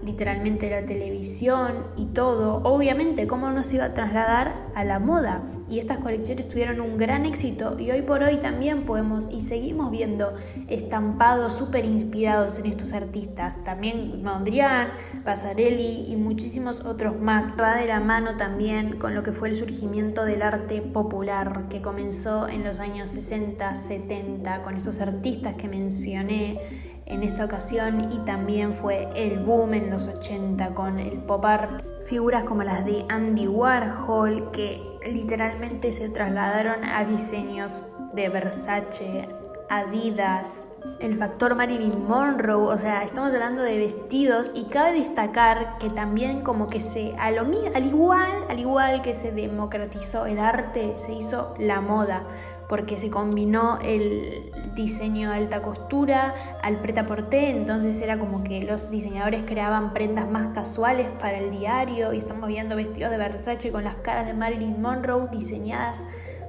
literalmente 0.04 0.70
la 0.70 0.86
televisión 0.86 1.84
y 1.96 2.06
todo, 2.06 2.60
obviamente 2.64 3.26
cómo 3.26 3.50
no 3.50 3.62
se 3.62 3.76
iba 3.76 3.86
a 3.86 3.94
trasladar 3.94 4.54
a 4.74 4.84
la 4.84 4.98
moda. 4.98 5.42
Y 5.68 5.78
estas 5.78 5.98
colecciones 5.98 6.48
tuvieron 6.48 6.80
un 6.80 6.98
gran 6.98 7.24
éxito 7.24 7.76
y 7.78 7.90
hoy 7.90 8.02
por 8.02 8.22
hoy 8.22 8.36
también 8.36 8.84
podemos 8.84 9.30
y 9.30 9.40
seguimos 9.40 9.90
viendo 9.90 10.34
estampados 10.68 11.54
súper 11.54 11.84
inspirados 11.84 12.58
en 12.58 12.66
estos 12.66 12.92
artistas. 12.92 13.62
También 13.64 14.22
Mondrian, 14.22 14.88
Basarelli 15.24 16.06
y 16.08 16.16
muchísimos 16.16 16.80
otros 16.80 17.18
más. 17.18 17.54
Va 17.58 17.76
de 17.76 17.86
la 17.86 18.00
mano 18.00 18.36
también 18.36 18.98
con 18.98 19.14
lo 19.14 19.22
que 19.22 19.32
fue 19.32 19.48
el 19.48 19.56
surgimiento 19.56 20.24
del 20.24 20.42
arte 20.42 20.82
popular 20.82 21.68
que 21.68 21.80
comenzó 21.80 22.48
en 22.48 22.64
los 22.64 22.78
años 22.78 23.10
60, 23.10 23.74
70 23.74 24.62
con 24.62 24.76
estos 24.76 25.00
artistas 25.00 25.54
que 25.54 25.68
mencioné 25.68 26.93
en 27.06 27.22
esta 27.22 27.44
ocasión 27.44 28.12
y 28.12 28.18
también 28.24 28.74
fue 28.74 29.08
el 29.14 29.40
boom 29.40 29.74
en 29.74 29.90
los 29.90 30.06
80 30.06 30.74
con 30.74 30.98
el 30.98 31.18
pop 31.18 31.44
art. 31.44 31.82
Figuras 32.04 32.44
como 32.44 32.62
las 32.62 32.84
de 32.84 33.04
Andy 33.08 33.46
Warhol 33.46 34.50
que 34.50 34.82
literalmente 35.06 35.92
se 35.92 36.08
trasladaron 36.08 36.84
a 36.84 37.04
diseños 37.04 37.82
de 38.12 38.28
Versace, 38.28 39.28
Adidas, 39.68 40.66
el 41.00 41.14
factor 41.14 41.54
Marilyn 41.54 42.06
Monroe, 42.06 42.72
o 42.72 42.76
sea, 42.76 43.02
estamos 43.02 43.32
hablando 43.32 43.62
de 43.62 43.78
vestidos 43.78 44.50
y 44.54 44.64
cabe 44.64 45.00
destacar 45.00 45.78
que 45.78 45.88
también 45.90 46.42
como 46.42 46.66
que 46.66 46.80
se, 46.80 47.14
al 47.16 47.36
igual, 47.86 48.44
al 48.48 48.60
igual 48.60 49.02
que 49.02 49.14
se 49.14 49.32
democratizó 49.32 50.26
el 50.26 50.38
arte, 50.38 50.94
se 50.96 51.12
hizo 51.12 51.54
la 51.58 51.80
moda 51.80 52.22
porque 52.68 52.98
se 52.98 53.10
combinó 53.10 53.78
el 53.82 54.52
diseño 54.74 55.30
de 55.30 55.36
alta 55.36 55.62
costura 55.62 56.34
al 56.62 56.80
preta 56.80 57.06
porté, 57.06 57.50
entonces 57.50 58.00
era 58.00 58.18
como 58.18 58.42
que 58.44 58.64
los 58.64 58.90
diseñadores 58.90 59.42
creaban 59.46 59.92
prendas 59.92 60.28
más 60.28 60.48
casuales 60.48 61.08
para 61.18 61.38
el 61.38 61.50
diario 61.50 62.12
y 62.12 62.18
estamos 62.18 62.48
viendo 62.48 62.76
vestidos 62.76 63.10
de 63.10 63.18
Versace 63.18 63.70
con 63.70 63.84
las 63.84 63.96
caras 63.96 64.26
de 64.26 64.34
Marilyn 64.34 64.80
Monroe 64.80 65.28
diseñadas 65.30 66.04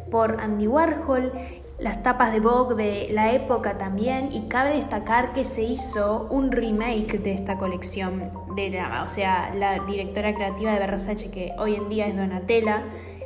por 0.09 0.39
Andy 0.39 0.67
Warhol, 0.67 1.31
las 1.79 2.01
tapas 2.03 2.31
de 2.31 2.39
Vogue 2.39 2.75
de 2.75 3.11
la 3.11 3.33
época 3.33 3.77
también 3.77 4.31
y 4.31 4.47
cabe 4.47 4.75
destacar 4.75 5.33
que 5.33 5.43
se 5.43 5.63
hizo 5.63 6.27
un 6.29 6.51
remake 6.51 7.19
de 7.19 7.33
esta 7.33 7.57
colección 7.57 8.31
de 8.55 8.69
la, 8.69 9.03
o 9.03 9.09
sea, 9.09 9.53
la 9.53 9.79
directora 9.79 10.33
creativa 10.33 10.71
de 10.71 10.79
Versace 10.79 11.29
que 11.29 11.51
hoy 11.57 11.75
en 11.75 11.89
día 11.89 12.07
es 12.07 12.15
Donatella 12.15 12.83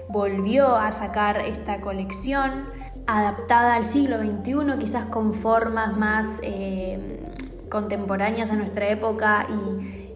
volvió 0.09 0.75
a 0.75 0.91
sacar 0.91 1.39
esta 1.39 1.79
colección 1.79 2.65
adaptada 3.05 3.75
al 3.75 3.85
siglo 3.85 4.17
XXI, 4.17 4.77
quizás 4.79 5.05
con 5.05 5.33
formas 5.33 5.95
más 5.95 6.39
eh, 6.41 7.31
contemporáneas 7.69 8.51
a 8.51 8.55
nuestra 8.55 8.89
época 8.89 9.47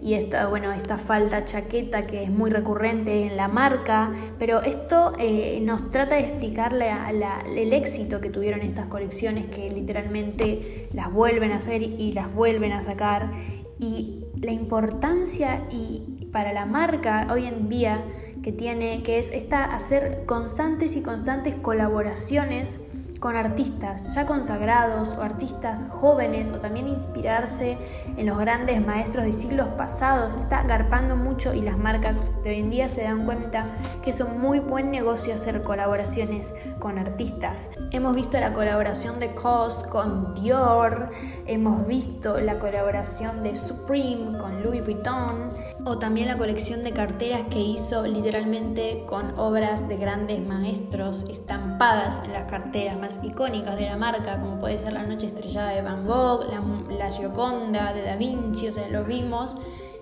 y, 0.01 0.15
esta, 0.15 0.47
bueno, 0.47 0.73
esta 0.73 0.97
falda 0.97 1.45
chaqueta 1.45 2.05
que 2.07 2.23
es 2.23 2.29
muy 2.29 2.51
recurrente 2.51 3.25
en 3.25 3.37
la 3.37 3.47
marca, 3.47 4.11
pero 4.37 4.61
esto 4.61 5.13
eh, 5.17 5.61
nos 5.63 5.89
trata 5.89 6.15
de 6.15 6.21
explicar 6.21 6.73
el 6.73 7.71
éxito 7.71 8.19
que 8.19 8.29
tuvieron 8.29 8.61
estas 8.61 8.87
colecciones 8.87 9.45
que 9.45 9.69
literalmente 9.69 10.89
las 10.91 11.09
vuelven 11.09 11.53
a 11.53 11.55
hacer 11.55 11.81
y 11.83 12.11
las 12.11 12.33
vuelven 12.33 12.73
a 12.73 12.83
sacar. 12.83 13.31
Y 13.79 14.25
la 14.41 14.51
importancia 14.51 15.63
y 15.71 16.27
para 16.33 16.51
la 16.51 16.65
marca 16.65 17.27
hoy 17.31 17.45
en 17.45 17.69
día 17.69 18.03
que 18.43 18.51
tiene, 18.51 19.01
que 19.01 19.17
es 19.17 19.31
esta, 19.31 19.63
hacer 19.63 20.25
constantes 20.25 20.95
y 20.95 21.01
constantes 21.01 21.55
colaboraciones 21.55 22.79
con 23.23 23.37
artistas 23.37 24.15
ya 24.15 24.25
consagrados 24.25 25.13
o 25.13 25.21
artistas 25.21 25.85
jóvenes 25.87 26.49
o 26.49 26.59
también 26.59 26.89
inspirarse 26.89 27.77
en 28.17 28.25
los 28.25 28.37
grandes 28.37 28.85
maestros 28.85 29.23
de 29.23 29.31
siglos 29.31 29.67
pasados. 29.77 30.35
Está 30.35 30.63
garpando 30.63 31.15
mucho 31.15 31.53
y 31.53 31.61
las 31.61 31.77
marcas 31.77 32.17
de 32.43 32.49
hoy 32.49 32.59
en 32.59 32.69
día 32.69 32.89
se 32.89 33.03
dan 33.03 33.23
cuenta 33.23 33.77
que 34.03 34.09
es 34.09 34.19
un 34.19 34.41
muy 34.41 34.59
buen 34.59 34.91
negocio 34.91 35.33
hacer 35.33 35.61
colaboraciones 35.61 36.53
con 36.79 36.99
artistas. 36.99 37.69
Hemos 37.91 38.13
visto 38.13 38.37
la 38.41 38.51
colaboración 38.51 39.21
de 39.21 39.29
COS 39.29 39.85
con 39.85 40.33
Dior, 40.33 41.07
hemos 41.47 41.87
visto 41.87 42.41
la 42.41 42.59
colaboración 42.59 43.41
de 43.41 43.55
Supreme 43.55 44.37
con 44.37 44.61
Louis 44.63 44.83
Vuitton 44.83 45.53
o 45.85 45.97
también 45.97 46.27
la 46.27 46.37
colección 46.37 46.81
de 46.81 46.91
carteras 46.91 47.45
que 47.49 47.59
hizo 47.59 48.07
literalmente 48.07 49.03
con 49.05 49.37
obras 49.37 49.87
de 49.87 49.97
grandes 49.97 50.39
maestros 50.45 51.25
estampadas 51.29 52.21
en 52.23 52.31
las 52.31 52.45
carteras 52.45 52.97
más 52.97 53.19
icónicas 53.23 53.77
de 53.77 53.87
la 53.87 53.97
marca, 53.97 54.39
como 54.39 54.59
puede 54.59 54.77
ser 54.77 54.93
La 54.93 55.03
Noche 55.03 55.25
Estrellada 55.25 55.71
de 55.71 55.81
Van 55.81 56.05
Gogh, 56.07 56.45
La, 56.97 57.11
Gioconda 57.11 57.93
de 57.93 58.03
Da 58.03 58.15
Vinci, 58.15 58.67
o 58.67 58.71
sea, 58.71 58.87
lo 58.87 59.03
vimos. 59.03 59.55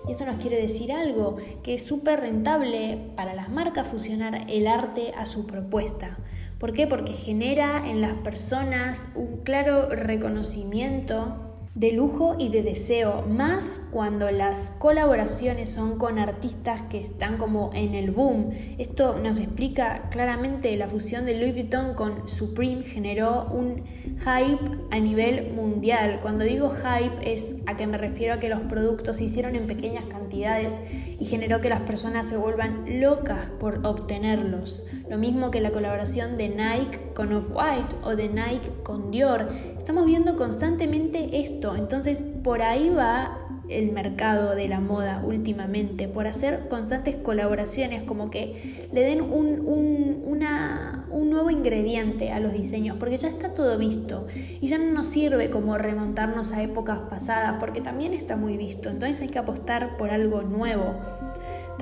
Eso 0.08 0.24
nos 0.24 0.36
quiere 0.36 0.60
decir 0.60 0.92
algo, 0.92 1.36
que 1.62 1.74
es 1.74 1.84
súper 1.84 2.20
rentable 2.20 3.12
para 3.16 3.34
las 3.34 3.48
marcas 3.48 3.88
fusionar 3.88 4.46
el 4.48 4.66
arte 4.66 5.12
a 5.16 5.26
su 5.26 5.46
propuesta. 5.46 6.18
¿Por 6.58 6.72
qué? 6.72 6.86
Porque 6.86 7.12
genera 7.12 7.88
en 7.88 8.00
las 8.00 8.14
personas 8.14 9.08
un 9.14 9.38
claro 9.38 9.88
reconocimiento 9.88 11.51
de 11.74 11.90
lujo 11.92 12.36
y 12.38 12.50
de 12.50 12.62
deseo, 12.62 13.24
más 13.26 13.80
cuando 13.90 14.30
las 14.30 14.72
colaboraciones 14.78 15.70
son 15.70 15.96
con 15.96 16.18
artistas 16.18 16.82
que 16.90 17.00
están 17.00 17.38
como 17.38 17.70
en 17.72 17.94
el 17.94 18.10
boom. 18.10 18.50
Esto 18.76 19.18
nos 19.18 19.38
explica 19.38 20.10
claramente 20.10 20.76
la 20.76 20.86
fusión 20.86 21.24
de 21.24 21.34
Louis 21.34 21.54
Vuitton 21.54 21.94
con 21.94 22.28
Supreme 22.28 22.82
generó 22.82 23.46
un 23.50 23.84
hype 24.18 24.78
a 24.90 24.98
nivel 24.98 25.52
mundial. 25.54 26.18
Cuando 26.20 26.44
digo 26.44 26.70
hype 26.70 27.32
es 27.32 27.56
a 27.64 27.74
que 27.74 27.86
me 27.86 27.96
refiero 27.96 28.34
a 28.34 28.38
que 28.38 28.50
los 28.50 28.60
productos 28.60 29.16
se 29.16 29.24
hicieron 29.24 29.56
en 29.56 29.66
pequeñas 29.66 30.04
cantidades 30.04 30.78
y 31.18 31.24
generó 31.24 31.62
que 31.62 31.70
las 31.70 31.80
personas 31.80 32.28
se 32.28 32.36
vuelvan 32.36 33.00
locas 33.00 33.46
por 33.58 33.86
obtenerlos. 33.86 34.84
Lo 35.12 35.18
mismo 35.18 35.50
que 35.50 35.60
la 35.60 35.72
colaboración 35.72 36.38
de 36.38 36.48
Nike 36.48 36.98
con 37.14 37.34
Off-White 37.34 37.96
o 38.02 38.16
de 38.16 38.30
Nike 38.30 38.70
con 38.82 39.10
Dior. 39.10 39.46
Estamos 39.76 40.06
viendo 40.06 40.36
constantemente 40.36 41.38
esto, 41.38 41.76
entonces 41.76 42.24
por 42.42 42.62
ahí 42.62 42.88
va 42.88 43.38
el 43.68 43.92
mercado 43.92 44.54
de 44.54 44.68
la 44.68 44.80
moda 44.80 45.22
últimamente, 45.22 46.08
por 46.08 46.26
hacer 46.26 46.66
constantes 46.68 47.16
colaboraciones, 47.16 48.04
como 48.04 48.30
que 48.30 48.88
le 48.90 49.02
den 49.02 49.20
un, 49.20 49.60
un, 49.66 51.30
nuevo 51.30 51.50
ingrediente 51.50 52.30
a 52.32 52.40
los 52.40 52.52
diseños, 52.52 52.96
porque 52.98 53.16
ya 53.16 53.28
está 53.28 53.54
todo 53.54 53.78
visto 53.78 54.26
y 54.60 54.66
ya 54.66 54.78
no 54.78 54.92
nos 54.92 55.08
sirve 55.08 55.50
como 55.50 55.76
remontarnos 55.78 56.52
a 56.52 56.62
épocas 56.62 57.00
pasadas, 57.02 57.56
porque 57.58 57.80
también 57.80 58.14
está 58.14 58.36
muy 58.36 58.56
visto, 58.56 58.88
entonces 58.88 59.20
hay 59.20 59.28
que 59.28 59.38
apostar 59.38 59.96
por 59.96 60.10
algo 60.10 60.42
nuevo. 60.42 60.94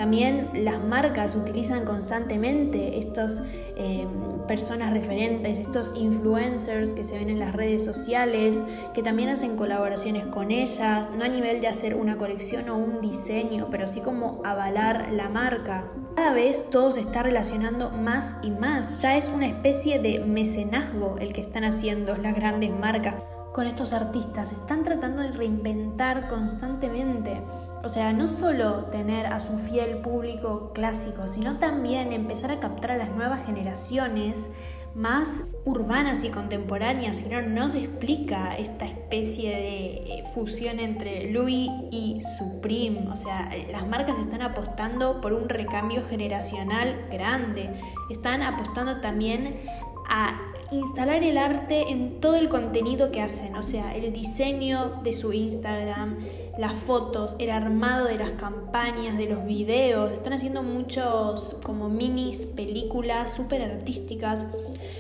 También 0.01 0.49
las 0.55 0.83
marcas 0.83 1.35
utilizan 1.35 1.85
constantemente 1.85 2.97
estas 2.97 3.43
eh, 3.77 4.07
personas 4.49 4.95
referentes, 4.95 5.59
estos 5.59 5.93
influencers 5.95 6.95
que 6.95 7.05
se 7.05 7.19
ven 7.19 7.29
en 7.29 7.39
las 7.39 7.55
redes 7.55 7.85
sociales, 7.85 8.65
que 8.95 9.03
también 9.03 9.29
hacen 9.29 9.57
colaboraciones 9.57 10.25
con 10.25 10.53
ellas, 10.53 11.11
no 11.11 11.23
a 11.23 11.29
nivel 11.29 11.61
de 11.61 11.69
hacer 11.69 11.97
una 11.97 12.17
colección 12.17 12.71
o 12.71 12.79
un 12.79 13.03
diseño, 13.03 13.69
pero 13.71 13.87
sí 13.87 14.01
como 14.01 14.41
avalar 14.43 15.13
la 15.13 15.29
marca. 15.29 15.85
Cada 16.17 16.33
vez 16.33 16.71
todo 16.71 16.93
se 16.93 17.01
está 17.01 17.23
relacionando 17.23 17.91
más 17.91 18.37
y 18.43 18.53
más, 18.53 19.03
ya 19.03 19.19
es 19.19 19.29
una 19.29 19.49
especie 19.49 19.99
de 19.99 20.21
mecenazgo 20.21 21.19
el 21.21 21.35
que 21.35 21.43
están 21.43 21.65
haciendo 21.65 22.17
las 22.17 22.35
grandes 22.35 22.71
marcas 22.71 23.17
con 23.53 23.67
estos 23.67 23.93
artistas, 23.93 24.53
están 24.53 24.83
tratando 24.83 25.21
de 25.21 25.33
reinventar 25.33 26.27
constantemente. 26.27 27.43
O 27.83 27.89
sea, 27.89 28.13
no 28.13 28.27
solo 28.27 28.85
tener 28.87 29.27
a 29.27 29.41
su 29.41 29.57
fiel 29.57 29.99
público 29.99 30.73
clásico, 30.75 31.27
sino 31.27 31.59
también 31.59 32.13
empezar 32.13 32.51
a 32.51 32.61
captar 32.61 32.93
a 32.93 32.97
las 32.97 33.11
nuevas 33.11 33.45
generaciones 33.47 34.51
más 34.95 35.45
urbanas 35.65 36.25
y 36.25 36.31
contemporáneas, 36.31 37.21
que 37.21 37.29
no, 37.29 37.43
no 37.43 37.69
se 37.69 37.79
explica 37.79 38.57
esta 38.57 38.87
especie 38.87 39.51
de 39.51 39.87
eh, 39.87 40.23
fusión 40.35 40.81
entre 40.81 41.31
Louis 41.31 41.71
y 41.91 42.23
Supreme. 42.37 43.09
O 43.11 43.17
sea, 43.17 43.51
las 43.71 43.87
marcas 43.87 44.19
están 44.19 44.43
apostando 44.43 45.21
por 45.21 45.33
un 45.33 45.49
recambio 45.49 46.03
generacional 46.03 47.07
grande. 47.11 47.71
Están 48.11 48.43
apostando 48.43 49.01
también 49.01 49.61
a 50.09 50.41
instalar 50.73 51.23
el 51.23 51.39
arte 51.39 51.91
en 51.91 52.21
todo 52.21 52.37
el 52.37 52.49
contenido 52.49 53.11
que 53.13 53.21
hacen, 53.21 53.55
o 53.57 53.63
sea, 53.63 53.95
el 53.95 54.13
diseño 54.13 55.01
de 55.03 55.13
su 55.13 55.33
Instagram, 55.33 56.19
las 56.61 56.79
fotos, 56.79 57.37
el 57.39 57.51
armado 57.51 58.05
de 58.05 58.19
las 58.19 58.33
campañas, 58.33 59.17
de 59.17 59.27
los 59.27 59.47
videos, 59.47 60.13
están 60.13 60.35
haciendo 60.35 60.63
muchos 60.63 61.57
como 61.63 61.89
minis, 61.89 62.45
películas 62.45 63.33
súper 63.33 63.63
artísticas, 63.63 64.45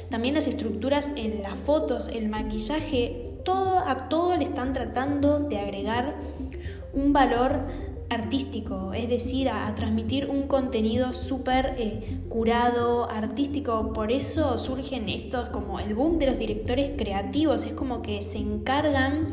también 0.08 0.34
las 0.34 0.46
estructuras 0.46 1.12
en 1.16 1.42
las 1.42 1.58
fotos, 1.58 2.08
el 2.08 2.30
maquillaje, 2.30 3.34
todo 3.44 3.78
a 3.78 4.08
todo 4.08 4.36
le 4.36 4.44
están 4.44 4.72
tratando 4.72 5.38
de 5.38 5.58
agregar 5.58 6.14
un 6.94 7.12
valor 7.12 7.60
artístico, 8.08 8.94
es 8.94 9.08
decir, 9.08 9.50
a, 9.50 9.72
transmitir 9.74 10.30
un 10.30 10.48
contenido 10.48 11.12
súper 11.12 11.74
eh, 11.78 12.20
curado, 12.28 13.08
artístico. 13.08 13.92
Por 13.92 14.10
eso 14.10 14.58
surgen 14.58 15.08
estos 15.08 15.50
como 15.50 15.78
el 15.78 15.94
boom 15.94 16.18
de 16.18 16.26
los 16.26 16.38
directores 16.38 16.92
creativos, 16.96 17.64
es 17.64 17.74
como 17.74 18.02
que 18.02 18.22
se 18.22 18.38
encargan 18.38 19.28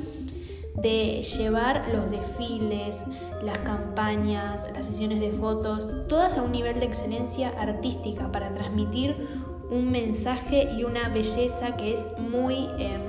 de 0.78 1.24
llevar 1.24 1.88
los 1.92 2.10
desfiles, 2.12 3.04
las 3.42 3.58
campañas, 3.60 4.68
las 4.74 4.86
sesiones 4.86 5.20
de 5.20 5.32
fotos, 5.32 5.88
todas 6.08 6.38
a 6.38 6.44
un 6.44 6.52
nivel 6.52 6.80
de 6.80 6.86
excelencia 6.86 7.50
artística 7.60 8.32
para 8.32 8.54
transmitir 8.54 9.28
un 9.70 9.92
mensaje 9.92 10.70
y 10.78 10.84
una 10.84 11.10
belleza 11.10 11.76
que 11.76 11.94
es 11.94 12.08
muy 12.20 12.70
em, 12.78 13.02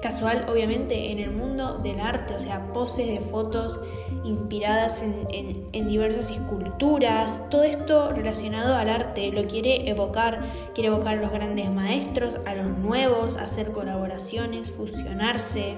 casual, 0.00 0.46
obviamente, 0.48 1.12
en 1.12 1.18
el 1.18 1.30
mundo 1.30 1.78
del 1.78 2.00
arte, 2.00 2.34
o 2.34 2.40
sea, 2.40 2.72
poses 2.72 3.06
de 3.06 3.20
fotos 3.20 3.78
inspiradas 4.24 5.02
en, 5.02 5.88
diversas 5.88 6.30
esculturas, 6.30 7.42
todo 7.48 7.62
esto 7.62 8.10
relacionado 8.10 8.74
al 8.74 8.88
arte, 8.88 9.30
lo 9.30 9.46
quiere 9.46 9.88
evocar, 9.88 10.40
quiere 10.74 10.88
evocar 10.88 11.18
a 11.18 11.20
los 11.20 11.30
grandes 11.30 11.70
maestros, 11.70 12.34
a 12.44 12.54
los 12.54 12.66
nuevos, 12.78 13.36
hacer 13.36 13.70
colaboraciones, 13.70 14.72
fusionarse, 14.72 15.76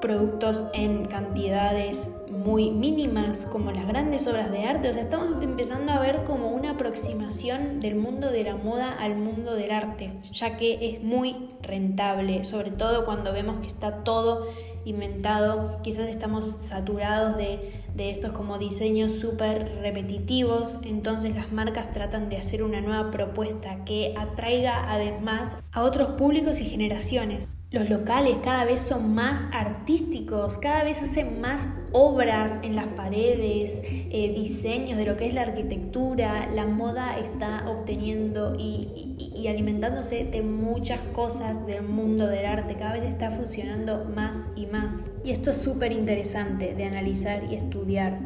productos 0.00 0.64
en 0.72 1.06
cantidades 1.06 2.10
muy 2.30 2.70
mínimas 2.70 3.46
como 3.50 3.72
las 3.72 3.86
grandes 3.86 4.26
obras 4.26 4.50
de 4.50 4.64
arte. 4.64 4.88
O 4.88 4.92
sea, 4.92 5.02
estamos 5.02 5.42
empezando 5.42 5.92
a 5.92 6.00
ver 6.00 6.24
como 6.24 6.50
una 6.50 6.70
aproximación 6.70 7.80
del 7.80 7.96
mundo 7.96 8.30
de 8.30 8.44
la 8.44 8.56
moda 8.56 8.92
al 8.92 9.16
mundo 9.16 9.54
del 9.54 9.70
arte, 9.70 10.12
ya 10.32 10.56
que 10.56 10.90
es 10.90 11.02
muy 11.02 11.50
rentable, 11.62 12.44
sobre 12.44 12.70
todo 12.70 13.04
cuando 13.04 13.32
vemos 13.32 13.60
que 13.60 13.66
está 13.66 14.04
todo 14.04 14.46
inventado, 14.84 15.80
quizás 15.82 16.08
estamos 16.08 16.46
saturados 16.60 17.36
de, 17.36 17.72
de 17.94 18.10
estos 18.10 18.32
como 18.32 18.58
diseños 18.58 19.12
súper 19.12 19.80
repetitivos, 19.82 20.78
entonces 20.82 21.34
las 21.34 21.52
marcas 21.52 21.92
tratan 21.92 22.28
de 22.28 22.38
hacer 22.38 22.62
una 22.62 22.80
nueva 22.80 23.10
propuesta 23.10 23.84
que 23.84 24.14
atraiga 24.16 24.90
además 24.90 25.56
a 25.72 25.82
otros 25.82 26.10
públicos 26.10 26.60
y 26.60 26.64
generaciones. 26.64 27.48
Los 27.70 27.90
locales 27.90 28.38
cada 28.42 28.64
vez 28.64 28.80
son 28.80 29.14
más 29.14 29.46
artísticos, 29.52 30.56
cada 30.56 30.84
vez 30.84 31.02
hacen 31.02 31.38
más 31.42 31.68
obras 31.92 32.60
en 32.62 32.74
las 32.74 32.86
paredes, 32.86 33.82
eh, 33.84 34.32
diseños 34.34 34.96
de 34.96 35.04
lo 35.04 35.18
que 35.18 35.26
es 35.26 35.34
la 35.34 35.42
arquitectura, 35.42 36.48
la 36.50 36.64
moda 36.64 37.18
está 37.18 37.68
obteniendo 37.68 38.54
y, 38.58 39.46
alimentándose 39.46 40.24
de 40.24 40.40
muchas 40.40 41.00
cosas 41.12 41.66
del 41.66 41.82
mundo 41.82 42.26
del 42.26 42.46
arte, 42.46 42.74
cada 42.74 42.94
vez 42.94 43.04
está 43.04 43.30
funcionando 43.30 44.06
más 44.06 44.48
y 44.56 44.64
más. 44.64 45.10
Y 45.22 45.30
esto 45.30 45.50
es 45.50 45.58
súper 45.58 45.92
interesante 45.92 46.74
de 46.74 46.84
analizar 46.84 47.44
y 47.50 47.54
estudiar 47.54 48.18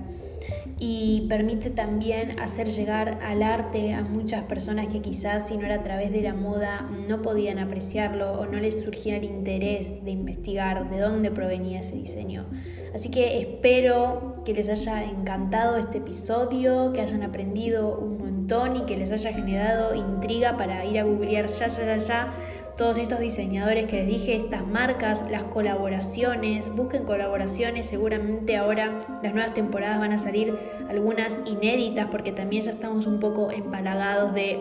y 0.85 1.27
permite 1.29 1.71
también 1.71 2.41
hacer 2.41 2.67
llegar 2.67 3.21
al 3.23 3.45
arte 3.45 3.95
a 3.95 4.03
muchas 4.03 4.43
personas 4.43 4.89
que 4.89 5.01
quizás 5.01 5.47
si 5.47 5.57
no 5.57 5.65
era 5.65 5.77
a 5.77 5.83
través 5.85 6.11
de 6.11 6.23
la 6.23 6.35
moda 6.35 6.91
no 7.07 7.23
podían 7.23 7.61
apreciarlo 7.61 8.33
o 8.33 8.47
no 8.47 8.59
les 8.59 8.81
surgía 8.81 9.17
el 9.17 9.23
interés 9.23 10.05
de 10.05 10.11
investigar 10.11 10.91
de 10.91 10.99
dónde 10.99 11.31
provenía 11.31 11.79
ese 11.79 11.95
diseño. 11.95 12.47
Así 12.93 13.13
que 13.13 13.39
espero 13.39 14.43
que 14.45 14.55
les 14.55 14.69
haya 14.69 15.05
encantado 15.05 15.77
este 15.77 15.99
episodio, 15.99 16.93
que 16.93 17.01
hayan 17.01 17.23
aprendido 17.23 17.97
un 17.97 18.19
montón 18.19 18.77
y 18.79 18.83
que 18.85 18.97
les 18.97 19.13
haya 19.13 19.33
generado 19.33 19.95
intriga 19.95 20.57
para 20.57 20.85
ir 20.85 20.99
a 20.99 21.05
googlear 21.05 21.47
ya, 21.47 21.69
ya, 21.69 21.85
ya, 21.85 21.97
ya 21.99 22.35
todos 22.77 22.99
estos 22.99 23.21
diseñadores 23.21 23.87
que 23.87 23.97
les 23.99 24.07
dije, 24.07 24.37
estas 24.37 24.67
marcas, 24.67 25.25
las 25.31 25.45
colaboraciones, 25.45 26.75
busquen 26.75 27.05
colaboraciones, 27.05 27.87
seguramente 27.87 28.57
ahora 28.57 29.21
las 29.23 29.33
nuevas 29.35 29.55
temporadas 29.55 30.01
van 30.01 30.13
a 30.13 30.19
salir 30.19 30.59
algunas 30.89 31.41
inéditas 31.45 32.09
porque 32.11 32.33
también 32.33 32.63
ya 32.63 32.71
estamos 32.71 33.07
un 33.07 33.21
poco 33.21 33.51
empalagados 33.51 34.35
de 34.35 34.61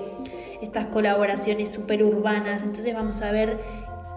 estas 0.61 0.87
colaboraciones 0.87 1.69
súper 1.69 2.03
urbanas, 2.03 2.63
entonces 2.63 2.93
vamos 2.93 3.21
a 3.21 3.31
ver 3.31 3.59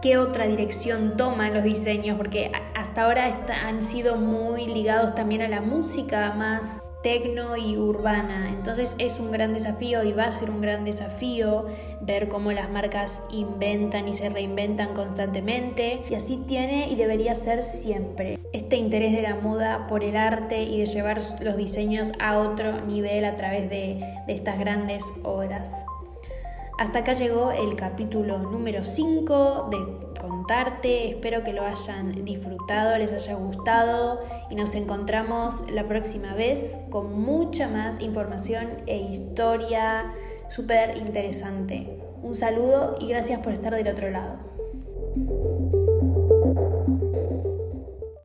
qué 0.03 0.19
otra 0.19 0.47
dirección 0.47 1.17
toman 1.17 1.55
los 1.55 1.65
diseños, 1.65 2.19
porque 2.19 2.51
hasta 2.75 3.05
ahora 3.05 3.47
han 3.65 3.83
sido 3.83 4.17
muy 4.17 4.67
ligados 4.67 5.15
también 5.15 5.41
a 5.41 5.49
la 5.49 5.63
música 5.63 6.35
más 6.35 6.83
tecno 7.05 7.57
y 7.59 7.77
urbana. 7.77 8.49
Entonces 8.49 8.97
es 8.99 9.21
un 9.21 9.31
gran 9.31 9.53
desafío 9.53 10.03
y 10.03 10.13
va 10.13 10.25
a 10.25 10.31
ser 10.31 10.51
un 10.51 10.63
gran 10.63 10.87
desafío 10.87 11.67
ver 12.01 12.29
cómo 12.29 12.51
las 12.51 12.71
marcas 12.71 13.23
inventan 13.31 14.09
y 14.09 14.15
se 14.15 14.31
reinventan 14.31 14.95
constantemente. 14.95 16.03
Y 16.09 16.15
así 16.15 16.43
tiene 16.49 16.89
y 16.89 16.97
debería 16.97 17.35
ser 17.35 17.63
siempre. 17.63 18.39
Este 18.53 18.77
interés 18.77 19.13
de 19.13 19.21
la 19.21 19.35
moda 19.35 19.87
por 19.87 20.03
el 20.03 20.17
arte 20.17 20.63
y 20.63 20.81
de 20.81 20.87
llevar 20.87 21.21
los 21.41 21.57
diseños 21.59 22.11
a 22.21 22.39
otro 22.39 22.81
nivel 22.81 23.27
a 23.27 23.37
través 23.37 23.69
de, 23.69 24.03
de 24.27 24.33
estas 24.33 24.59
grandes 24.59 25.05
obras. 25.23 25.85
Hasta 26.77 27.01
acá 27.01 27.13
llegó 27.13 27.53
el 27.53 27.77
capítulo 27.77 28.39
número 28.39 28.83
5 28.83 29.69
de 29.71 30.21
Contarte. 30.21 31.09
Espero 31.09 31.45
que 31.45 31.53
lo 31.53 31.65
hayan 31.65 32.25
disfrutado, 32.25 32.99
les 32.99 33.13
haya 33.13 33.35
gustado 33.35 34.21
y 34.51 34.57
nos 34.57 34.75
encontramos 34.75 35.63
la 35.71 35.87
próxima 35.87 36.35
vez 36.35 36.79
con 36.91 37.21
mucha 37.21 37.69
más 37.69 38.01
información 38.01 38.83
e 38.87 38.97
historia 38.97 40.13
súper 40.49 40.97
interesante. 40.99 41.97
Un 42.23 42.35
saludo 42.35 42.97
y 42.99 43.09
gracias 43.09 43.41
por 43.41 43.53
estar 43.53 43.73
del 43.73 43.87
otro 43.87 44.11
lado. 44.11 44.54